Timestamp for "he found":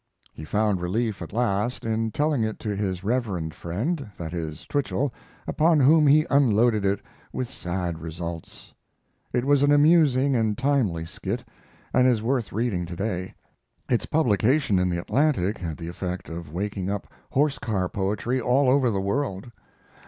0.33-0.81